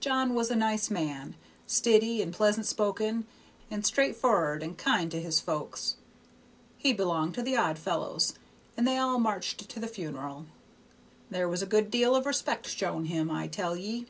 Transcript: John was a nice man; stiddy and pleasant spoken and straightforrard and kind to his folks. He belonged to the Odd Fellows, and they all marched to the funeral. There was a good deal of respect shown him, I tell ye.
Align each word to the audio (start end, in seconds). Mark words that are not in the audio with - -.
John 0.00 0.34
was 0.34 0.50
a 0.50 0.54
nice 0.54 0.90
man; 0.90 1.34
stiddy 1.66 2.20
and 2.20 2.30
pleasant 2.30 2.66
spoken 2.66 3.26
and 3.70 3.84
straightforrard 3.86 4.62
and 4.62 4.76
kind 4.76 5.10
to 5.10 5.18
his 5.18 5.40
folks. 5.40 5.96
He 6.76 6.92
belonged 6.92 7.32
to 7.36 7.42
the 7.42 7.56
Odd 7.56 7.78
Fellows, 7.78 8.34
and 8.76 8.86
they 8.86 8.98
all 8.98 9.18
marched 9.18 9.66
to 9.70 9.80
the 9.80 9.88
funeral. 9.88 10.44
There 11.30 11.48
was 11.48 11.62
a 11.62 11.66
good 11.66 11.90
deal 11.90 12.14
of 12.14 12.26
respect 12.26 12.68
shown 12.68 13.06
him, 13.06 13.30
I 13.30 13.46
tell 13.46 13.76
ye. 13.78 14.08